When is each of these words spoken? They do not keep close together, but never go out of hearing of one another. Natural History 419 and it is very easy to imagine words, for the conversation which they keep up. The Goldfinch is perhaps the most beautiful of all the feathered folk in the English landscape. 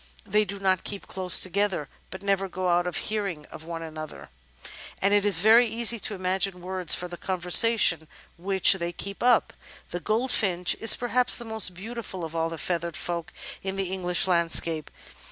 They 0.25 0.45
do 0.45 0.57
not 0.59 0.83
keep 0.83 1.05
close 1.05 1.41
together, 1.41 1.87
but 2.09 2.23
never 2.23 2.49
go 2.49 2.69
out 2.69 2.87
of 2.87 2.97
hearing 2.97 3.45
of 3.51 3.65
one 3.65 3.83
another. 3.83 4.29
Natural 4.99 5.11
History 5.11 5.11
419 5.11 5.13
and 5.13 5.13
it 5.25 5.27
is 5.27 5.39
very 5.43 5.67
easy 5.67 5.99
to 5.99 6.15
imagine 6.15 6.61
words, 6.67 6.95
for 6.95 7.07
the 7.07 7.17
conversation 7.17 8.07
which 8.35 8.73
they 8.73 8.91
keep 8.91 9.21
up. 9.21 9.53
The 9.91 9.99
Goldfinch 9.99 10.73
is 10.79 10.95
perhaps 10.95 11.37
the 11.37 11.45
most 11.45 11.75
beautiful 11.75 12.25
of 12.25 12.35
all 12.35 12.49
the 12.49 12.57
feathered 12.57 12.97
folk 12.97 13.31
in 13.61 13.75
the 13.75 13.91
English 13.93 14.25
landscape. 14.27 14.89